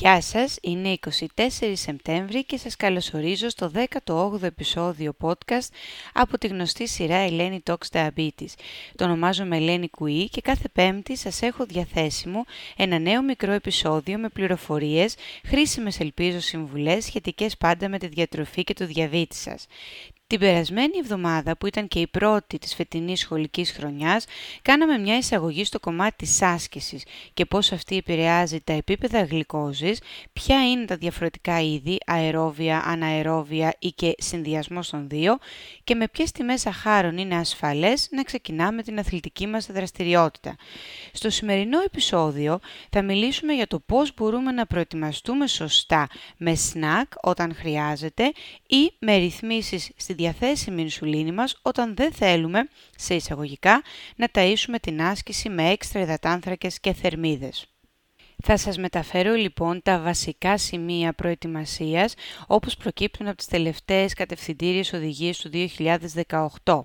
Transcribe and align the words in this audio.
Γεια 0.00 0.20
σας, 0.20 0.58
είναι 0.62 0.98
24 1.36 1.72
Σεπτέμβρη 1.72 2.44
και 2.44 2.56
σας 2.56 2.76
καλωσορίζω 2.76 3.48
στο 3.48 3.70
18ο 4.04 4.42
επεισόδιο 4.42 5.14
podcast 5.20 5.68
από 6.12 6.38
τη 6.38 6.46
γνωστή 6.46 6.88
σειρά 6.88 7.14
Ελένη 7.14 7.62
Talks 7.66 7.90
Diabetes. 7.92 8.52
Το 8.96 9.04
ονομάζομαι 9.04 9.56
Ελένη 9.56 9.88
Κουή 9.88 10.28
και 10.28 10.40
κάθε 10.40 10.68
πέμπτη 10.68 11.16
σας 11.16 11.42
έχω 11.42 11.64
διαθέσιμο 11.66 12.44
ένα 12.76 12.98
νέο 12.98 13.22
μικρό 13.22 13.52
επεισόδιο 13.52 14.18
με 14.18 14.28
πληροφορίες, 14.28 15.14
χρήσιμες 15.46 16.00
ελπίζω 16.00 16.40
συμβουλές 16.40 17.04
σχετικές 17.04 17.56
πάντα 17.56 17.88
με 17.88 17.98
τη 17.98 18.06
διατροφή 18.06 18.64
και 18.64 18.74
το 18.74 18.86
διαβήτη 18.86 19.36
σας. 19.36 19.66
Την 20.30 20.38
περασμένη 20.38 20.98
εβδομάδα, 20.98 21.56
που 21.56 21.66
ήταν 21.66 21.88
και 21.88 22.00
η 22.00 22.06
πρώτη 22.06 22.58
της 22.58 22.74
φετινής 22.74 23.20
σχολικής 23.20 23.72
χρονιάς, 23.72 24.24
κάναμε 24.62 24.98
μια 24.98 25.16
εισαγωγή 25.16 25.64
στο 25.64 25.80
κομμάτι 25.80 26.16
της 26.16 26.42
άσκησης 26.42 27.04
και 27.34 27.44
πώς 27.44 27.72
αυτή 27.72 27.96
επηρεάζει 27.96 28.60
τα 28.60 28.72
επίπεδα 28.72 29.22
γλυκόζης, 29.24 30.00
ποια 30.32 30.70
είναι 30.70 30.84
τα 30.84 30.96
διαφορετικά 30.96 31.60
είδη, 31.60 31.98
αερόβια, 32.06 32.82
αναερόβια 32.86 33.74
ή 33.78 33.88
και 33.88 34.14
συνδυασμός 34.18 34.90
των 34.90 35.08
δύο 35.08 35.38
και 35.84 35.94
με 35.94 36.08
ποιες 36.08 36.32
τιμές 36.32 36.66
αχάρων 36.66 37.18
είναι 37.18 37.36
ασφαλές 37.36 38.08
να 38.10 38.22
ξεκινάμε 38.22 38.82
την 38.82 38.98
αθλητική 38.98 39.46
μας 39.46 39.66
δραστηριότητα. 39.66 40.56
Στο 41.12 41.30
σημερινό 41.30 41.80
επεισόδιο 41.80 42.60
θα 42.90 43.02
μιλήσουμε 43.02 43.52
για 43.52 43.66
το 43.66 43.78
πώς 43.78 44.14
μπορούμε 44.14 44.52
να 44.52 44.66
προετοιμαστούμε 44.66 45.46
σωστά 45.46 46.08
με 46.36 46.54
σνακ 46.54 47.12
όταν 47.22 47.54
χρειάζεται 47.54 48.32
ή 48.66 48.92
με 48.98 49.16
ρυθμίσεις 49.16 49.90
στη 49.96 50.14
διαθέσιμη 50.20 50.82
ινσουλίνη 50.82 51.32
μας 51.32 51.58
όταν 51.62 51.94
δεν 51.96 52.12
θέλουμε, 52.12 52.68
σε 52.96 53.14
εισαγωγικά, 53.14 53.82
να 54.16 54.28
ταΐσουμε 54.32 54.76
την 54.80 55.02
άσκηση 55.02 55.48
με 55.48 55.70
έξτρα 55.70 56.00
υδατάνθρακες 56.00 56.80
και 56.80 56.92
θερμίδες. 56.92 57.66
Θα 58.42 58.56
σας 58.56 58.78
μεταφέρω 58.78 59.34
λοιπόν 59.34 59.82
τα 59.82 60.00
βασικά 60.00 60.58
σημεία 60.58 61.12
προετοιμασίας 61.12 62.14
όπως 62.46 62.76
προκύπτουν 62.76 63.26
από 63.26 63.36
τις 63.36 63.46
τελευταίες 63.46 64.14
κατευθυντήριες 64.14 64.92
οδηγίες 64.92 65.38
του 65.38 65.50
2018. 66.64 66.84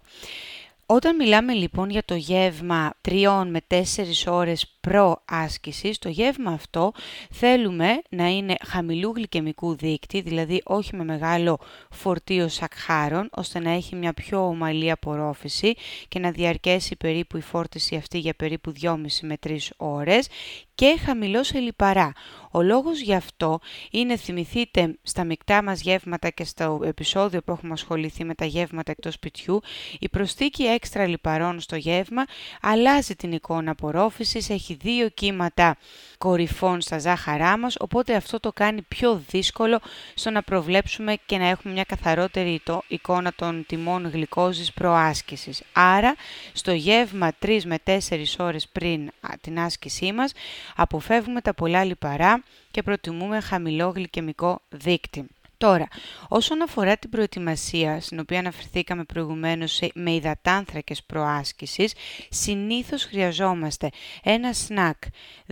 Όταν 0.86 1.16
μιλάμε 1.16 1.53
λοιπόν 1.53 1.89
για 1.89 2.03
το 2.05 2.16
γεύμα 2.16 2.94
3 3.08 3.44
με 3.47 3.61
4 3.67 3.83
ώρες 4.27 4.74
προ-άσκησης, 4.86 5.97
το 6.00 6.09
γεύμα 6.09 6.52
αυτό 6.52 6.91
θέλουμε 7.31 8.02
να 8.09 8.28
είναι 8.28 8.55
χαμηλού 8.66 9.11
γλυκαιμικού 9.16 9.75
δείκτη, 9.75 10.22
δηλαδή 10.22 10.61
όχι 10.66 10.95
με 10.95 11.03
μεγάλο 11.03 11.59
φορτίο 11.89 12.47
σακχάρων, 12.47 13.30
ώστε 13.31 13.59
να 13.59 13.72
έχει 13.72 13.95
μια 13.95 14.14
πιο 14.14 14.47
ομαλή 14.47 14.92
απορρόφηση 14.92 15.73
και 16.08 16.19
να 16.19 16.31
διαρκέσει 16.31 16.95
περίπου 16.95 17.38
η 17.38 17.42
φόρτιση 17.42 17.95
αυτή 17.95 18.17
για 18.17 18.33
περίπου 18.33 18.73
2,5 18.81 18.95
με 19.22 19.38
3 19.47 19.58
ώρες 19.77 20.27
και 20.75 20.97
χαμηλό 21.05 21.44
σε 21.44 21.59
λιπαρά. 21.59 22.11
Ο 22.52 22.61
λόγος 22.61 22.99
γι' 22.99 23.14
αυτό 23.14 23.59
είναι, 23.92 24.17
θυμηθείτε, 24.17 24.95
στα 25.02 25.23
μεικτά 25.23 25.64
μας 25.64 25.81
γεύματα 25.81 26.30
και 26.30 26.44
στο 26.44 26.81
επεισόδιο 26.83 27.42
που 27.42 27.52
έχουμε 27.52 27.73
ασχοληθεί 27.73 28.23
με 28.23 28.36
τα 28.36 28.45
γεύματα 28.45 28.92
εκτός 28.92 29.14
σπιτιού, 29.14 29.61
η 29.99 30.09
προσθήκη 30.09 30.64
έξτρα 30.64 31.08
λιπαρών 31.08 31.59
στο 31.59 31.75
γεύμα 31.75 32.25
αλλάζει 32.61 33.16
την 33.16 33.31
εικόνα 33.31 33.72
απορρόφησης, 33.72 34.49
έχει 34.49 34.74
δύο 34.81 35.09
κύματα 35.09 35.77
κορυφών 36.17 36.81
στα 36.81 36.99
ζάχαρά 36.99 37.57
μας, 37.57 37.75
οπότε 37.79 38.15
αυτό 38.15 38.39
το 38.39 38.53
κάνει 38.53 38.81
πιο 38.81 39.23
δύσκολο 39.29 39.79
στο 40.13 40.29
να 40.29 40.41
προβλέψουμε 40.41 41.15
και 41.25 41.37
να 41.37 41.47
έχουμε 41.47 41.73
μια 41.73 41.83
καθαρότερη 41.83 42.61
εικόνα 42.87 43.33
των 43.35 43.65
τιμών 43.67 44.09
γλυκόζης 44.09 44.73
προάσκησης. 44.73 45.63
Άρα, 45.73 46.15
στο 46.53 46.71
γεύμα 46.71 47.31
3 47.39 47.65
με 47.65 47.77
4 47.83 48.37
ώρες 48.37 48.67
πριν 48.67 49.11
την 49.41 49.59
άσκησή 49.59 50.11
μας, 50.11 50.31
αποφεύγουμε 50.75 51.41
τα 51.41 51.53
πολλά 51.53 51.83
λιπαρά 51.83 52.43
και 52.71 52.83
προτιμούμε 52.83 53.39
χαμηλό 53.39 53.87
γλυκαιμικό 53.87 54.61
δείκτη. 54.69 55.27
Τώρα, 55.65 55.87
όσον 56.27 56.61
αφορά 56.61 56.98
την 56.98 57.09
προετοιμασία, 57.09 58.02
στην 58.02 58.20
οποία 58.20 58.39
αναφερθήκαμε 58.39 59.03
προηγουμένως 59.03 59.81
με 59.93 60.11
υδατάνθρακες 60.11 61.03
προάσκησης, 61.03 61.93
συνήθως 62.30 63.03
χρειαζόμαστε 63.03 63.89
ένα 64.23 64.53
σνακ 64.53 64.98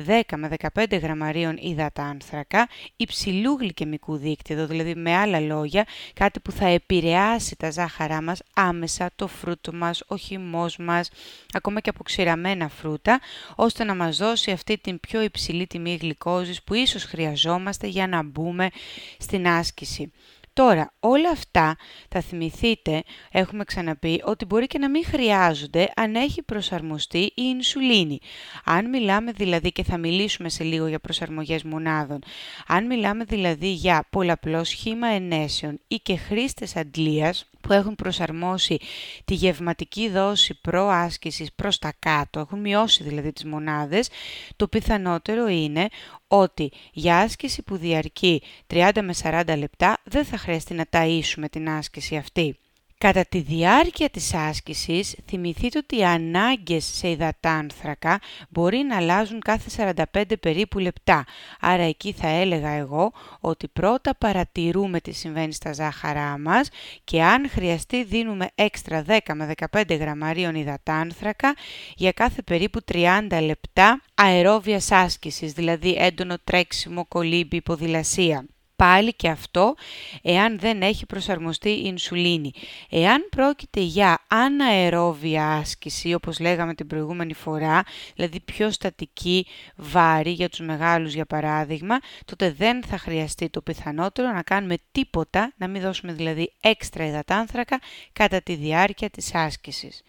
10 0.07 0.21
με 0.35 0.49
15 0.73 0.99
γραμμαρίων 1.01 1.57
υδατάνθρακα 1.57 2.67
υψηλού 2.95 3.57
γλυκαιμικού 3.59 4.17
δίκτυο, 4.17 4.67
δηλαδή 4.67 4.95
με 4.95 5.15
άλλα 5.15 5.39
λόγια, 5.39 5.85
κάτι 6.13 6.39
που 6.39 6.51
θα 6.51 6.67
επηρεάσει 6.67 7.55
τα 7.55 7.71
ζάχαρά 7.71 8.21
μας 8.21 8.41
άμεσα, 8.53 9.09
το 9.15 9.27
φρούτο 9.27 9.73
μας, 9.73 10.03
ο 10.07 10.17
χυμός 10.17 10.77
μας, 10.77 11.09
ακόμα 11.53 11.79
και 11.79 11.89
αποξηραμένα 11.89 12.69
φρούτα, 12.69 13.19
ώστε 13.55 13.83
να 13.83 13.95
μας 13.95 14.17
δώσει 14.17 14.51
αυτή 14.51 14.77
την 14.77 14.99
πιο 14.99 15.21
υψηλή 15.21 15.67
τιμή 15.67 15.97
γλυκόζης 16.01 16.63
που 16.63 16.73
ίσως 16.73 17.03
χρειαζόμαστε 17.03 17.87
για 17.87 18.07
να 18.07 18.23
μπούμε 18.23 18.69
στην 19.17 19.47
άσκηση. 19.47 20.02
Okay 20.03 20.42
Τώρα, 20.53 20.93
όλα 20.99 21.29
αυτά 21.29 21.75
θα 22.09 22.21
θυμηθείτε, 22.21 23.03
έχουμε 23.31 23.63
ξαναπεί, 23.63 24.21
ότι 24.25 24.45
μπορεί 24.45 24.67
και 24.67 24.77
να 24.77 24.89
μην 24.89 25.05
χρειάζονται 25.05 25.91
αν 25.95 26.15
έχει 26.15 26.43
προσαρμοστεί 26.43 27.19
η 27.19 27.31
ινσουλίνη. 27.35 28.19
Αν 28.65 28.89
μιλάμε 28.89 29.31
δηλαδή, 29.31 29.71
και 29.71 29.83
θα 29.83 29.97
μιλήσουμε 29.97 30.49
σε 30.49 30.63
λίγο 30.63 30.87
για 30.87 30.99
προσαρμογές 30.99 31.63
μονάδων, 31.63 32.19
αν 32.67 32.85
μιλάμε 32.85 33.23
δηλαδή 33.23 33.67
για 33.67 34.07
πολλαπλό 34.09 34.63
σχήμα 34.63 35.07
ενέσεων 35.07 35.79
ή 35.87 35.95
και 35.95 36.15
χρήστες 36.17 36.75
αντλίας, 36.75 37.47
που 37.67 37.73
έχουν 37.73 37.95
προσαρμόσει 37.95 38.77
τη 39.25 39.33
γευματική 39.33 40.09
δόση 40.09 40.59
προάσκησης 40.61 41.53
προς 41.53 41.79
τα 41.79 41.93
κάτω, 41.99 42.39
έχουν 42.39 42.59
μειώσει 42.59 43.03
δηλαδή 43.03 43.33
τις 43.33 43.45
μονάδες, 43.45 44.09
το 44.55 44.67
πιθανότερο 44.67 45.47
είναι 45.47 45.87
ότι 46.27 46.71
για 46.91 47.17
άσκηση 47.17 47.63
που 47.63 47.77
διαρκεί 47.77 48.41
30 48.73 48.89
με 49.01 49.13
40 49.23 49.57
λεπτά 49.57 49.97
δεν 50.03 50.25
θα 50.25 50.37
χρειαστεί 50.43 50.73
να 50.73 50.85
ταΐσουμε 50.89 51.45
την 51.49 51.69
άσκηση 51.69 52.15
αυτή. 52.15 52.57
Κατά 53.03 53.25
τη 53.29 53.39
διάρκεια 53.39 54.09
της 54.09 54.33
άσκησης, 54.33 55.15
θυμηθείτε 55.27 55.77
ότι 55.77 55.97
οι 55.97 56.05
ανάγκες 56.05 56.85
σε 56.85 57.09
υδατάνθρακα 57.09 58.19
μπορεί 58.49 58.77
να 58.77 58.95
αλλάζουν 58.95 59.39
κάθε 59.39 59.93
45 60.13 60.23
περίπου 60.39 60.79
λεπτά. 60.79 61.25
Άρα 61.59 61.83
εκεί 61.83 62.11
θα 62.11 62.27
έλεγα 62.27 62.69
εγώ 62.69 63.11
ότι 63.39 63.67
πρώτα 63.67 64.15
παρατηρούμε 64.15 64.99
τι 64.99 65.11
συμβαίνει 65.11 65.53
στα 65.53 65.73
ζάχαρά 65.73 66.37
μας 66.37 66.69
και 67.03 67.23
αν 67.23 67.49
χρειαστεί 67.49 68.03
δίνουμε 68.03 68.47
έξτρα 68.55 69.03
10 69.07 69.17
με 69.33 69.53
15 69.71 69.97
γραμμαρίων 69.99 70.55
υδατάνθρακα 70.55 71.55
για 71.95 72.11
κάθε 72.11 72.41
περίπου 72.41 72.79
30 72.91 73.39
λεπτά 73.45 74.01
αερόβιας 74.13 74.91
άσκησης, 74.91 75.53
δηλαδή 75.53 75.95
έντονο 75.99 76.35
τρέξιμο, 76.43 77.05
κολύμπι, 77.05 77.61
ποδηλασία 77.61 78.45
πάλι 78.83 79.13
και 79.13 79.29
αυτό 79.29 79.75
εάν 80.21 80.59
δεν 80.59 80.81
έχει 80.81 81.05
προσαρμοστεί 81.05 81.69
η 81.69 81.81
ινσουλίνη. 81.85 82.51
Εάν 82.89 83.27
πρόκειται 83.29 83.79
για 83.79 84.19
αναερόβια 84.27 85.47
άσκηση, 85.47 86.13
όπως 86.13 86.39
λέγαμε 86.39 86.73
την 86.73 86.87
προηγούμενη 86.87 87.33
φορά, 87.33 87.83
δηλαδή 88.15 88.39
πιο 88.39 88.71
στατική 88.71 89.45
βάρη 89.75 90.31
για 90.31 90.49
τους 90.49 90.59
μεγάλους 90.59 91.13
για 91.13 91.25
παράδειγμα, 91.25 91.99
τότε 92.25 92.51
δεν 92.51 92.83
θα 92.83 92.97
χρειαστεί 92.97 93.49
το 93.49 93.61
πιθανότερο 93.61 94.31
να 94.31 94.41
κάνουμε 94.41 94.75
τίποτα, 94.91 95.53
να 95.57 95.67
μην 95.67 95.81
δώσουμε 95.81 96.13
δηλαδή 96.13 96.53
έξτρα 96.61 97.05
υδατάνθρακα 97.05 97.79
κατά 98.13 98.41
τη 98.41 98.55
διάρκεια 98.55 99.09
της 99.09 99.35
άσκησης. 99.35 100.01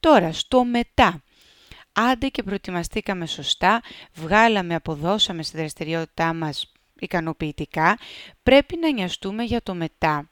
Τώρα, 0.00 0.32
στο 0.32 0.64
μετά. 0.64 1.22
Άντε 1.92 2.28
και 2.28 2.42
προετοιμαστήκαμε 2.42 3.26
σωστά, 3.26 3.82
βγάλαμε, 4.14 4.74
αποδώσαμε 4.74 5.42
στη 5.42 5.56
δραστηριότητά 5.56 6.34
μας 6.34 6.72
ικανοποιητικά, 7.04 7.98
πρέπει 8.42 8.76
να 8.80 8.92
νοιαστούμε 8.92 9.42
για 9.42 9.62
το 9.62 9.74
μετά. 9.74 10.26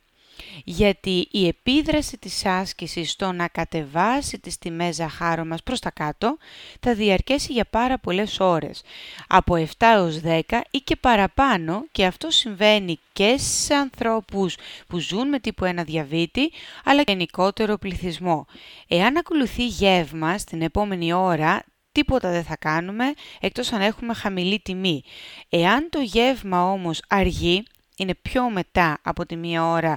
Γιατί 0.65 1.29
η 1.31 1.47
επίδραση 1.47 2.19
της 2.19 2.47
άσκησης 2.47 3.11
στο 3.11 3.33
να 3.33 3.49
κατεβάσει 3.49 4.39
τις 4.39 4.59
τιμές 4.59 4.95
ζαχάρου 4.95 5.47
μας 5.47 5.63
προς 5.63 5.81
τα 5.81 5.91
κάτω 5.91 6.37
θα 6.81 6.95
διαρκέσει 6.95 7.53
για 7.53 7.65
πάρα 7.65 7.99
πολλές 7.99 8.41
ώρες, 8.41 8.83
από 9.29 9.55
7 9.55 9.67
έως 9.79 10.21
10 10.25 10.61
ή 10.71 10.79
και 10.79 10.97
παραπάνω 10.97 11.85
και 11.93 12.07
αυτό 12.07 12.31
συμβαίνει 12.31 12.99
και 13.13 13.35
σε 13.39 13.75
ανθρώπους 13.75 14.57
που 14.87 14.99
ζουν 14.99 15.29
με 15.29 15.39
τύπου 15.39 15.65
1 15.65 15.85
διαβήτη, 15.85 16.53
αλλά 16.85 17.03
και 17.03 17.13
γενικότερο 17.13 17.79
πληθυσμό. 17.79 18.47
Εάν 18.89 19.17
ακολουθεί 19.17 19.67
γεύμα 19.67 20.39
στην 20.39 20.63
επόμενη 20.63 21.13
ώρα, 21.13 21.63
τίποτα 21.93 22.31
δεν 22.31 22.45
θα 22.45 22.57
κάνουμε 22.57 23.13
εκτός 23.41 23.73
αν 23.73 23.81
έχουμε 23.81 24.15
χαμηλή 24.15 24.61
τιμή. 24.61 25.03
Εάν 25.49 25.89
το 25.91 26.01
γεύμα 26.01 26.71
όμως 26.71 27.03
αργεί, 27.09 27.63
είναι 27.97 28.15
πιο 28.15 28.51
μετά 28.51 28.99
από 29.03 29.27
τη 29.27 29.37
μία 29.37 29.67
ώρα 29.67 29.97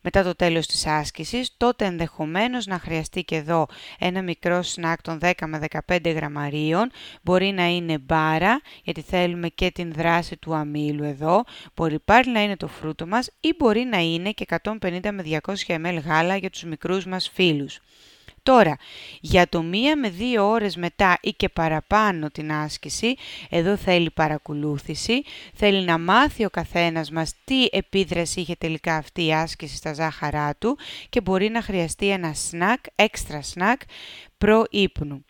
μετά 0.00 0.22
το 0.22 0.34
τέλος 0.34 0.66
της 0.66 0.86
άσκησης, 0.86 1.54
τότε 1.56 1.84
ενδεχομένως 1.84 2.66
να 2.66 2.78
χρειαστεί 2.78 3.24
και 3.24 3.36
εδώ 3.36 3.66
ένα 3.98 4.22
μικρό 4.22 4.62
σνακ 4.62 5.02
των 5.02 5.18
10 5.22 5.32
με 5.46 5.60
15 5.86 6.12
γραμμαρίων. 6.14 6.90
Μπορεί 7.22 7.50
να 7.50 7.66
είναι 7.66 7.98
μπάρα, 7.98 8.60
γιατί 8.82 9.00
θέλουμε 9.00 9.48
και 9.48 9.70
την 9.70 9.92
δράση 9.92 10.36
του 10.36 10.54
αμύλου 10.54 11.04
εδώ. 11.04 11.44
Μπορεί 11.74 11.98
πάλι 11.98 12.32
να 12.32 12.42
είναι 12.42 12.56
το 12.56 12.68
φρούτο 12.68 13.06
μας 13.06 13.30
ή 13.40 13.54
μπορεί 13.58 13.84
να 13.84 13.98
είναι 13.98 14.30
και 14.30 14.46
150 14.62 15.10
με 15.12 15.22
200 15.22 15.54
ml 15.66 15.98
γάλα 16.04 16.36
για 16.36 16.50
τους 16.50 16.62
μικρούς 16.62 17.06
μας 17.06 17.30
φίλους. 17.34 17.80
Τώρα, 18.42 18.76
για 19.20 19.48
το 19.48 19.62
μία 19.62 19.96
με 19.96 20.08
δύο 20.08 20.48
ώρες 20.48 20.76
μετά 20.76 21.18
ή 21.20 21.30
και 21.32 21.48
παραπάνω 21.48 22.30
την 22.30 22.52
άσκηση, 22.52 23.14
εδώ 23.50 23.76
θέλει 23.76 24.10
παρακολούθηση, 24.10 25.22
θέλει 25.54 25.84
να 25.84 25.98
μάθει 25.98 26.44
ο 26.44 26.50
καθένας 26.50 27.10
μας 27.10 27.34
τι 27.44 27.64
επίδραση 27.70 28.40
είχε 28.40 28.54
τελικά 28.54 28.96
αυτή 28.96 29.26
η 29.26 29.34
άσκηση 29.34 29.76
στα 29.76 29.92
ζάχαρά 29.92 30.54
του 30.58 30.78
και 31.08 31.20
μπορεί 31.20 31.48
να 31.48 31.62
χρειαστεί 31.62 32.08
ένα 32.08 32.34
σνακ, 32.34 32.80
έξτρα 32.94 33.42
σνακ, 33.42 33.80
προ-ύπνου. 34.38 35.24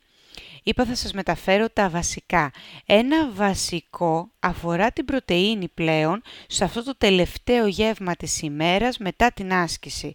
Είπα 0.70 0.84
θα 0.84 0.94
σας 0.94 1.12
μεταφέρω 1.12 1.69
τα 1.69 1.88
βασικά. 1.88 2.50
Ένα 2.87 3.31
βασικό 3.31 4.31
αφορά 4.40 4.93
την 4.93 5.05
πρωτεΐνη 5.05 5.69
πλέον 5.69 6.22
σε 6.46 6.64
αυτό 6.64 6.84
το 6.84 6.96
τελευταίο 6.96 7.67
γεύμα 7.67 8.17
της 8.17 8.43
ημέρας 8.43 8.99
μετά 8.99 9.32
την 9.32 9.52
άσκηση. 9.52 10.12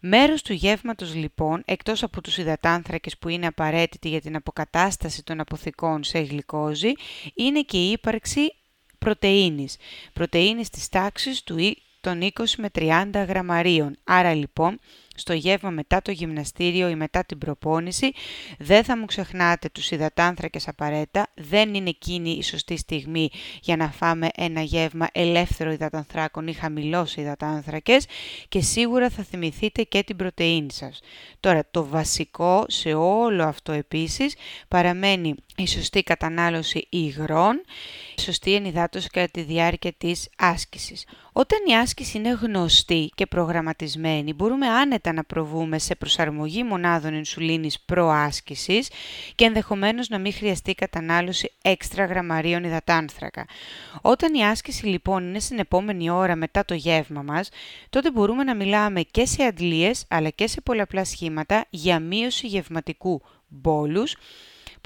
Μέρος 0.00 0.42
του 0.42 0.52
γεύματος 0.52 1.14
λοιπόν, 1.14 1.62
εκτός 1.64 2.02
από 2.02 2.20
τους 2.20 2.38
υδατάνθρακες 2.38 3.18
που 3.18 3.28
είναι 3.28 3.46
απαραίτητοι 3.46 4.08
για 4.08 4.20
την 4.20 4.36
αποκατάσταση 4.36 5.24
των 5.24 5.40
αποθηκών 5.40 6.04
σε 6.04 6.18
γλυκόζη, 6.18 6.92
είναι 7.34 7.60
και 7.60 7.76
η 7.76 7.90
ύπαρξη 7.90 8.54
πρωτεΐνης. 8.98 9.76
Πρωτεΐνης 10.12 10.70
της 10.70 10.88
τάξης 10.88 11.42
του 11.42 11.56
των 12.00 12.20
20 12.20 12.30
με 12.56 12.68
30 12.74 13.24
γραμμαρίων. 13.28 13.96
Άρα 14.04 14.34
λοιπόν 14.34 14.78
στο 15.16 15.32
γεύμα 15.32 15.70
μετά 15.70 16.02
το 16.02 16.10
γυμναστήριο 16.10 16.88
ή 16.88 16.94
μετά 16.94 17.24
την 17.24 17.38
προπόνηση. 17.38 18.12
Δεν 18.58 18.84
θα 18.84 18.98
μου 18.98 19.04
ξεχνάτε 19.04 19.68
τους 19.68 19.90
υδατάνθρακες 19.90 20.68
απαραίτητα. 20.68 21.26
Δεν 21.34 21.74
είναι 21.74 21.88
εκείνη 21.88 22.30
η 22.30 22.42
σωστή 22.42 22.76
στιγμή 22.76 23.30
για 23.60 23.76
να 23.76 23.90
φάμε 23.90 24.28
ένα 24.36 24.60
γεύμα 24.60 25.08
ελεύθερο 25.12 25.70
υδατανθράκων 25.70 26.46
ή 26.46 26.52
χαμηλός 26.52 27.16
υδατάνθρακες 27.16 28.06
και 28.48 28.60
σίγουρα 28.60 29.10
θα 29.10 29.22
θυμηθείτε 29.22 29.82
και 29.82 30.02
την 30.02 30.16
πρωτεΐνη 30.16 30.72
σας. 30.72 31.00
Τώρα 31.40 31.68
το 31.70 31.86
βασικό 31.86 32.64
σε 32.68 32.94
όλο 32.94 33.44
αυτό 33.44 33.72
επίσης 33.72 34.34
παραμένει 34.68 35.34
η 35.56 35.66
σωστή 35.66 36.02
κατανάλωση 36.02 36.86
υγρών, 36.90 37.60
η 38.16 38.20
σωστή 38.20 38.54
ενυδάτωση 38.54 39.08
κατά 39.08 39.28
τη 39.30 39.42
διάρκεια 39.42 39.92
της 39.92 40.28
άσκησης. 40.36 41.04
Όταν 41.38 41.58
η 41.66 41.76
άσκηση 41.76 42.18
είναι 42.18 42.30
γνωστή 42.30 43.10
και 43.14 43.26
προγραμματισμένη, 43.26 44.32
μπορούμε 44.32 44.66
άνετα 44.66 45.12
να 45.12 45.24
προβούμε 45.24 45.78
σε 45.78 45.94
προσαρμογή 45.94 46.62
μονάδων 46.62 47.14
ινσουλίνης 47.14 47.80
προάσκησης 47.80 48.90
και 49.34 49.44
ενδεχομένως 49.44 50.08
να 50.08 50.18
μην 50.18 50.32
χρειαστεί 50.32 50.74
κατανάλωση 50.74 51.52
έξτρα 51.62 52.04
γραμμαρίων 52.04 52.64
υδατάνθρακα. 52.64 53.46
Όταν 54.02 54.34
η 54.34 54.44
άσκηση 54.46 54.86
λοιπόν 54.86 55.28
είναι 55.28 55.40
στην 55.40 55.58
επόμενη 55.58 56.10
ώρα 56.10 56.36
μετά 56.36 56.64
το 56.64 56.74
γεύμα 56.74 57.22
μας, 57.22 57.48
τότε 57.90 58.10
μπορούμε 58.10 58.44
να 58.44 58.54
μιλάμε 58.54 59.00
και 59.00 59.26
σε 59.26 59.42
αντλίες 59.42 60.04
αλλά 60.08 60.30
και 60.30 60.46
σε 60.46 60.60
πολλαπλά 60.60 61.04
σχήματα 61.04 61.64
για 61.70 62.00
μείωση 62.00 62.46
γευματικού 62.46 63.22
μπόλους, 63.48 64.16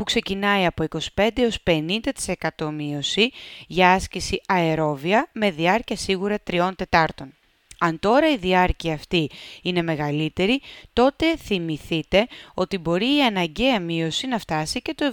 που 0.00 0.06
ξεκινάει 0.06 0.66
από 0.66 0.84
25 1.14 1.28
έως 1.34 1.62
50% 1.66 2.70
μείωση 2.72 3.30
για 3.66 3.92
άσκηση 3.92 4.40
αερόβια 4.46 5.28
με 5.32 5.50
διάρκεια 5.50 5.96
σίγουρα 5.96 6.36
3 6.50 6.70
τετάρτων. 6.76 7.34
Αν 7.82 7.98
τώρα 7.98 8.30
η 8.30 8.36
διάρκεια 8.36 8.94
αυτή 8.94 9.30
είναι 9.62 9.82
μεγαλύτερη, 9.82 10.60
τότε 10.92 11.36
θυμηθείτε 11.36 12.26
ότι 12.54 12.78
μπορεί 12.78 13.16
η 13.16 13.22
αναγκαία 13.22 13.80
μείωση 13.80 14.26
να 14.26 14.38
φτάσει 14.38 14.82
και 14.82 14.94
το 14.94 15.12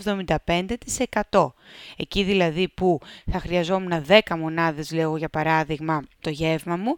75%. 1.31 1.51
Εκεί 1.97 2.23
δηλαδή 2.23 2.67
που 2.67 2.99
θα 3.31 3.39
χρειαζόμουν 3.39 4.05
10 4.07 4.19
μονάδες, 4.37 4.91
λέω 4.91 5.17
για 5.17 5.29
παράδειγμα, 5.29 6.03
το 6.21 6.29
γεύμα 6.29 6.75
μου, 6.75 6.95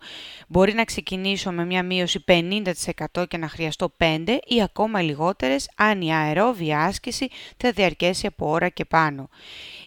μπορεί 0.47 0.73
να 0.73 0.83
ξεκινήσω 0.83 1.51
με 1.51 1.65
μια 1.65 1.83
μείωση 1.83 2.23
50% 2.27 3.27
και 3.27 3.37
να 3.37 3.47
χρειαστώ 3.49 3.93
5 3.97 4.37
ή 4.45 4.61
ακόμα 4.61 5.01
λιγότερες 5.01 5.69
αν 5.75 6.01
η 6.01 6.13
αερόβια 6.13 6.79
άσκηση 6.79 7.27
θα 7.57 7.71
διαρκέσει 7.71 8.27
από 8.27 8.49
ώρα 8.49 8.69
και 8.69 8.85
πάνω. 8.85 9.29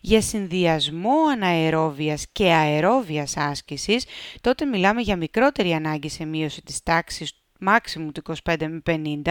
Για 0.04 0.20
συνδυασμό 0.20 1.16
αναερόβιας 1.32 2.26
και 2.32 2.52
αερόβιας 2.52 3.37
άσκησης, 3.37 4.04
τότε 4.40 4.64
μιλάμε 4.64 5.00
για 5.00 5.16
μικρότερη 5.16 5.72
ανάγκη 5.72 6.08
σε 6.08 6.25
μείωση 6.25 6.62
της 6.62 6.82
τάξης 6.82 7.43
maximum 7.66 8.08
του 8.14 8.22
25 8.44 8.56
με 8.69 8.82
50 8.87 9.22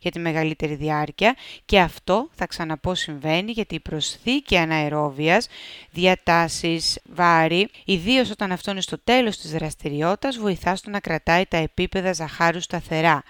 για 0.00 0.10
τη 0.10 0.18
μεγαλύτερη 0.18 0.74
διάρκεια 0.74 1.36
και 1.64 1.80
αυτό 1.80 2.28
θα 2.34 2.46
ξαναπώ 2.46 2.94
συμβαίνει 2.94 3.50
γιατί 3.52 3.74
η 3.74 3.80
προσθήκη 3.80 4.56
αναερόβιας, 4.56 5.48
διατάσεις, 5.90 7.00
βάρη, 7.04 7.68
ιδίως 7.84 8.30
όταν 8.30 8.52
αυτό 8.52 8.70
είναι 8.70 8.80
στο 8.80 8.98
τέλος 9.04 9.38
της 9.38 9.50
δραστηριότητας, 9.50 10.38
βοηθά 10.38 10.76
στο 10.76 10.90
να 10.90 11.00
κρατάει 11.00 11.46
τα 11.46 11.56
επίπεδα 11.56 12.12
ζαχάρου 12.12 12.60
σταθερά. 12.60 13.22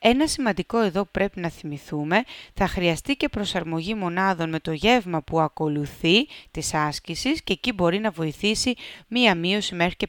Ένα 0.00 0.26
σημαντικό 0.26 0.78
εδώ 0.78 1.04
πρέπει 1.04 1.40
να 1.40 1.48
θυμηθούμε, 1.48 2.22
θα 2.54 2.66
χρειαστεί 2.66 3.16
και 3.16 3.28
προσαρμογή 3.28 3.94
μονάδων 3.94 4.48
με 4.48 4.60
το 4.60 4.72
γεύμα 4.72 5.22
που 5.22 5.40
ακολουθεί 5.40 6.26
της 6.50 6.74
άσκησης 6.74 7.42
και 7.42 7.52
εκεί 7.52 7.72
μπορεί 7.72 7.98
να 7.98 8.10
βοηθήσει 8.10 8.74
μία 9.08 9.34
μείωση 9.34 9.74
μέχρι 9.74 9.96
και 9.96 10.08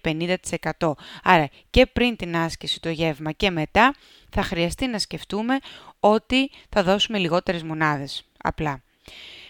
50%. 0.77 0.91
Άρα 1.23 1.49
και 1.69 1.85
πριν 1.85 2.15
την 2.15 2.35
άσκηση 2.35 2.81
το 2.81 2.89
γεύμα 2.89 3.31
και 3.31 3.49
μετά 3.49 3.95
θα 4.29 4.43
χρειαστεί 4.43 4.87
να 4.87 4.99
σκεφτούμε 4.99 5.57
ότι 5.99 6.51
θα 6.69 6.83
δώσουμε 6.83 7.17
λιγότερες 7.17 7.63
μονάδες. 7.63 8.23
Απλά. 8.37 8.81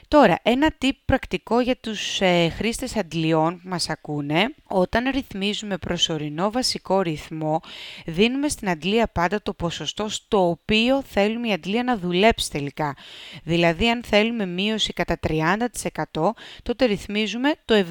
Τώρα, 0.09 0.39
ένα 0.41 0.75
tip 0.81 0.91
πρακτικό 1.05 1.59
για 1.59 1.75
τους 1.77 2.21
ε, 2.21 2.49
χρήστες 2.49 2.95
αντλιών 2.95 3.59
που 3.61 3.69
μας 3.69 3.89
ακούνε. 3.89 4.55
Όταν 4.67 5.09
ρυθμίζουμε 5.09 5.77
προσωρινό 5.77 6.51
βασικό 6.51 7.01
ρυθμό, 7.01 7.61
δίνουμε 8.05 8.47
στην 8.47 8.69
αντλία 8.69 9.07
πάντα 9.07 9.41
το 9.41 9.53
ποσοστό 9.53 10.09
στο 10.09 10.49
οποίο 10.49 11.01
θέλουμε 11.01 11.47
η 11.47 11.53
αντλία 11.53 11.83
να 11.83 11.97
δουλέψει 11.97 12.51
τελικά. 12.51 12.95
Δηλαδή, 13.43 13.89
αν 13.89 14.03
θέλουμε 14.03 14.45
μείωση 14.45 14.93
κατά 14.93 15.19
30%, 15.27 16.29
τότε 16.63 16.85
ρυθμίζουμε 16.85 17.53
το 17.65 17.85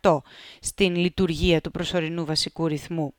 70% 0.00 0.18
στην 0.60 0.96
λειτουργία 0.96 1.60
του 1.60 1.70
προσωρινού 1.70 2.24
βασικού 2.24 2.66
ρυθμού. 2.66 3.14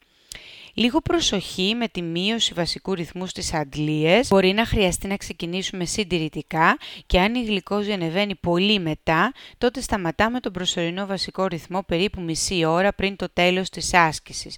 Λίγο 0.77 1.01
προσοχή 1.01 1.75
με 1.75 1.87
τη 1.87 2.01
μείωση 2.01 2.53
βασικού 2.53 2.93
ρυθμού 2.93 3.25
στις 3.25 3.53
αντλίες. 3.53 4.27
Μπορεί 4.27 4.51
να 4.51 4.65
χρειαστεί 4.65 5.07
να 5.07 5.17
ξεκινήσουμε 5.17 5.85
συντηρητικά 5.85 6.77
και 7.05 7.19
αν 7.19 7.35
η 7.35 7.43
γλυκόζη 7.43 7.91
ανεβαίνει 7.91 8.35
πολύ 8.35 8.79
μετά, 8.79 9.33
τότε 9.57 9.81
σταματάμε 9.81 10.39
τον 10.39 10.51
προσωρινό 10.51 11.05
βασικό 11.05 11.45
ρυθμό 11.45 11.83
περίπου 11.83 12.21
μισή 12.21 12.65
ώρα 12.65 12.93
πριν 12.93 13.15
το 13.15 13.27
τέλος 13.33 13.69
της 13.69 13.93
άσκησης. 13.93 14.57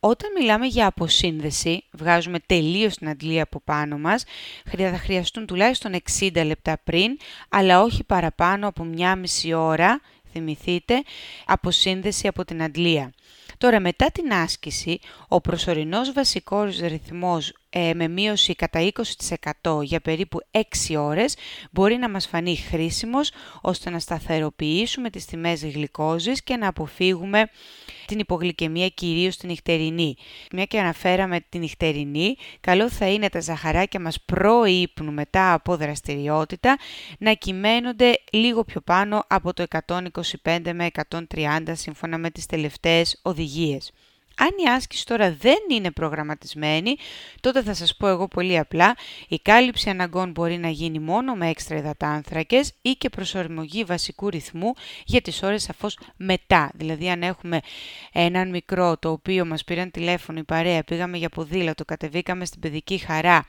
Όταν 0.00 0.30
μιλάμε 0.38 0.66
για 0.66 0.86
αποσύνδεση, 0.86 1.84
βγάζουμε 1.90 2.38
τελείως 2.46 2.94
την 2.94 3.08
αντλία 3.08 3.42
από 3.42 3.60
πάνω 3.64 3.98
μας, 3.98 4.24
θα 4.64 4.98
χρειαστούν 4.98 5.46
τουλάχιστον 5.46 5.94
60 6.18 6.44
λεπτά 6.44 6.80
πριν, 6.84 7.18
αλλά 7.48 7.82
όχι 7.82 8.04
παραπάνω 8.04 8.68
από 8.68 8.84
μια 8.84 9.16
μισή 9.16 9.52
ώρα, 9.52 10.00
θυμηθείτε, 10.32 11.02
αποσύνδεση 11.46 12.26
από 12.26 12.44
την 12.44 12.62
αντλία. 12.62 13.12
Τώρα 13.58 13.80
μετά 13.80 14.10
την 14.10 14.32
άσκηση, 14.32 14.98
ο 15.28 15.40
προσωρινός 15.40 16.12
βασικός 16.12 16.78
ρυθμός 16.78 17.52
ε, 17.76 17.94
με 17.94 18.08
μείωση 18.08 18.54
κατά 18.54 18.90
20% 19.62 19.82
για 19.82 20.00
περίπου 20.00 20.40
6 20.50 20.60
ώρες 20.96 21.36
μπορεί 21.70 21.96
να 21.96 22.10
μας 22.10 22.26
φανεί 22.26 22.56
χρήσιμος 22.56 23.30
ώστε 23.60 23.90
να 23.90 23.98
σταθεροποιήσουμε 23.98 25.10
τις 25.10 25.24
τιμές 25.24 25.64
γλυκόζης 25.64 26.42
και 26.42 26.56
να 26.56 26.68
αποφύγουμε 26.68 27.48
την 28.06 28.18
υπογλυκαιμία 28.18 28.88
κυρίως 28.88 29.36
την 29.36 29.48
νυχτερινή. 29.48 30.16
Μια 30.52 30.64
και 30.64 30.80
αναφέραμε 30.80 31.40
την 31.48 31.60
νυχτερινή, 31.60 32.36
καλό 32.60 32.90
θα 32.90 33.06
είναι 33.06 33.28
τα 33.28 33.40
ζαχαράκια 33.40 34.00
μας 34.00 34.20
προείπνου 34.20 35.12
μετά 35.12 35.52
από 35.52 35.76
δραστηριότητα 35.76 36.76
να 37.18 37.32
κυμαίνονται 37.32 38.12
λίγο 38.32 38.64
πιο 38.64 38.80
πάνω 38.80 39.24
από 39.28 39.52
το 39.52 39.64
125 40.42 40.72
με 40.74 40.90
130 41.10 41.62
σύμφωνα 41.72 42.18
με 42.18 42.30
τις 42.30 42.46
τελευταίες 42.46 43.20
οδηγίες. 43.22 43.92
Αν 44.36 44.48
η 44.64 44.68
άσκηση 44.68 45.06
τώρα 45.06 45.36
δεν 45.40 45.58
είναι 45.70 45.90
προγραμματισμένη, 45.90 46.96
τότε 47.40 47.62
θα 47.62 47.74
σας 47.74 47.96
πω 47.96 48.06
εγώ 48.06 48.28
πολύ 48.28 48.58
απλά, 48.58 48.96
η 49.28 49.38
κάλυψη 49.38 49.90
αναγκών 49.90 50.30
μπορεί 50.30 50.58
να 50.58 50.68
γίνει 50.68 50.98
μόνο 50.98 51.34
με 51.34 51.48
έξτρα 51.48 51.76
υδατάνθρακες 51.76 52.72
ή 52.82 52.90
και 52.90 53.08
προσαρμογή 53.08 53.84
βασικού 53.84 54.28
ρυθμού 54.28 54.72
για 55.04 55.20
τις 55.20 55.42
ώρες 55.42 55.62
σαφώς 55.62 55.98
μετά. 56.16 56.70
Δηλαδή 56.74 57.10
αν 57.10 57.22
έχουμε 57.22 57.60
έναν 58.12 58.50
μικρό 58.50 58.96
το 58.98 59.10
οποίο 59.10 59.44
μας 59.44 59.64
πήραν 59.64 59.90
τηλέφωνο 59.90 60.38
η 60.38 60.44
παρέα, 60.44 60.82
πήγαμε 60.82 61.16
για 61.16 61.28
ποδήλατο, 61.28 61.84
κατεβήκαμε 61.84 62.44
στην 62.44 62.60
παιδική 62.60 62.98
χαρά, 62.98 63.46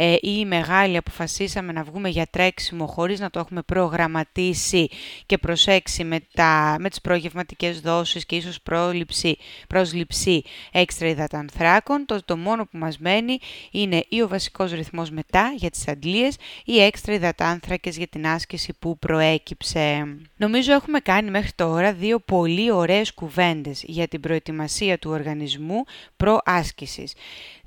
ε, 0.00 0.12
ή 0.12 0.18
οι 0.38 0.44
μεγάλοι 0.44 0.96
αποφασίσαμε 0.96 1.72
να 1.72 1.82
βγούμε 1.82 2.08
για 2.08 2.26
τρέξιμο 2.30 2.86
χωρίς 2.86 3.20
να 3.20 3.30
το 3.30 3.38
έχουμε 3.38 3.62
προγραμματίσει 3.62 4.88
και 5.26 5.38
προσέξει 5.38 6.04
με, 6.04 6.20
τα, 6.34 6.76
με 6.78 6.88
τις 6.88 7.00
προγευματικές 7.00 7.80
δόσεις 7.80 8.26
και 8.26 8.36
ίσως 8.36 8.62
πρόληψη, 8.62 9.36
πρόσληψη 9.68 10.42
έξτρα 10.72 11.08
υδατανθράκων, 11.08 12.04
το, 12.06 12.24
το 12.24 12.36
μόνο 12.36 12.64
που 12.64 12.78
μας 12.78 12.98
μένει 12.98 13.38
είναι 13.70 14.04
ή 14.08 14.22
ο 14.22 14.28
βασικός 14.28 14.72
ρυθμός 14.72 15.10
μετά 15.10 15.52
για 15.56 15.70
τις 15.70 15.88
αντλίες 15.88 16.36
ή 16.64 16.80
έξτρα 16.82 17.14
υδατάνθρακες 17.14 17.96
για 17.96 18.06
την 18.06 18.26
άσκηση 18.26 18.72
που 18.78 18.98
προέκυψε. 18.98 20.16
Νομίζω 20.36 20.72
έχουμε 20.72 20.98
κάνει 20.98 21.30
μέχρι 21.30 21.52
τώρα 21.54 21.92
δύο 21.92 22.18
πολύ 22.18 22.72
ωραίες 22.72 23.14
κουβέντες 23.14 23.82
για 23.86 24.08
την 24.08 24.20
προετοιμασία 24.20 24.98
του 24.98 25.10
οργανισμού 25.10 25.84
προάσκησης. 26.16 27.12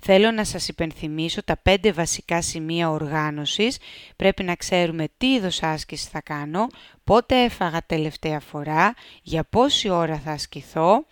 Θέλω 0.04 0.32
να 0.32 0.44
σας 0.44 0.68
υπενθυμίσω 0.68 1.44
τα 1.44 1.58
πέντε 1.58 1.92
βασικά 1.92 2.20
βασικά 2.22 2.42
σημεία 2.42 2.90
οργάνωσης. 2.90 3.78
Πρέπει 4.16 4.44
να 4.44 4.56
ξέρουμε 4.56 5.08
τι 5.18 5.34
είδος 5.34 5.64
άσκηση 5.64 6.08
θα 6.12 6.22
κάνω, 6.22 6.68
πότε 7.04 7.44
έφαγα 7.44 7.82
τελευταία 7.86 8.40
φορά, 8.40 8.94
για 9.22 9.44
πόση 9.44 9.90
ώρα 9.90 10.20
θα 10.20 10.32
ασκηθώ, 10.32 11.06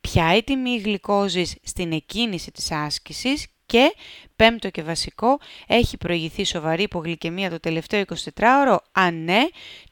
ποια 0.00 0.36
η 0.36 0.42
τιμή 0.42 0.76
γλυκόζης 0.76 1.56
στην 1.62 1.92
εκκίνηση 1.92 2.50
της 2.50 2.70
άσκησης 2.70 3.46
και 3.66 3.94
πέμπτο 4.36 4.70
και 4.70 4.82
βασικό, 4.82 5.38
έχει 5.66 5.96
προηγηθεί 5.96 6.44
σοβαρή 6.44 6.82
υπογλυκαιμία 6.82 7.50
το 7.50 7.60
τελευταίο 7.60 8.02
24ωρο. 8.34 8.76
Αν 8.92 9.24
ναι, 9.24 9.40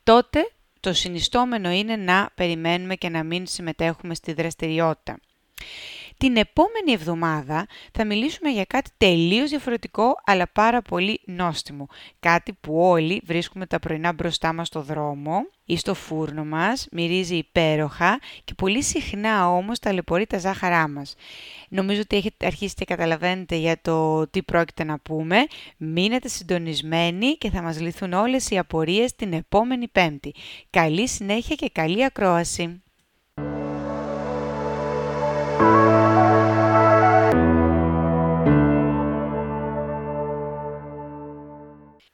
τότε 0.02 0.50
το 0.80 0.92
συνιστόμενο 0.92 1.70
είναι 1.70 1.96
να 1.96 2.30
περιμένουμε 2.34 2.94
και 2.94 3.08
να 3.08 3.22
μην 3.22 3.46
συμμετέχουμε 3.46 4.14
στη 4.14 4.32
δραστηριότητα. 4.32 5.18
Την 6.18 6.36
επόμενη 6.36 6.92
εβδομάδα 6.92 7.66
θα 7.92 8.04
μιλήσουμε 8.04 8.50
για 8.50 8.64
κάτι 8.64 8.90
τελείως 8.96 9.50
διαφορετικό 9.50 10.14
αλλά 10.24 10.48
πάρα 10.52 10.82
πολύ 10.82 11.20
νόστιμο. 11.24 11.86
Κάτι 12.20 12.52
που 12.52 12.80
όλοι 12.80 13.22
βρίσκουμε 13.24 13.66
τα 13.66 13.78
πρωινά 13.78 14.12
μπροστά 14.12 14.52
μας 14.52 14.66
στο 14.66 14.82
δρόμο 14.82 15.46
ή 15.64 15.76
στο 15.76 15.94
φούρνο 15.94 16.44
μας, 16.44 16.86
μυρίζει 16.90 17.36
υπέροχα 17.36 18.20
και 18.44 18.54
πολύ 18.54 18.82
συχνά 18.82 19.50
όμως 19.50 19.78
ταλαιπωρεί 19.78 20.26
τα 20.26 20.38
ζάχαρά 20.38 20.88
μας. 20.88 21.14
Νομίζω 21.68 22.00
ότι 22.00 22.16
έχετε 22.16 22.46
αρχίσει 22.46 22.74
και 22.74 22.84
καταλαβαίνετε 22.84 23.56
για 23.56 23.80
το 23.80 24.26
τι 24.28 24.42
πρόκειται 24.42 24.84
να 24.84 24.98
πούμε. 24.98 25.46
Μείνετε 25.76 26.28
συντονισμένοι 26.28 27.36
και 27.36 27.50
θα 27.50 27.62
μας 27.62 27.80
λυθούν 27.80 28.12
όλες 28.12 28.50
οι 28.50 28.58
απορίες 28.58 29.14
την 29.14 29.32
επόμενη 29.32 29.88
Πέμπτη. 29.88 30.34
Καλή 30.70 31.08
συνέχεια 31.08 31.54
και 31.54 31.68
καλή 31.72 32.04
ακρόαση! 32.04 32.82